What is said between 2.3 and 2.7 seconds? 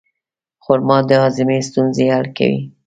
کوي.